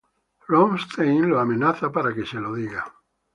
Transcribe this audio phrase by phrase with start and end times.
[0.51, 2.89] Rothstein lo amenaza para que se lo diga.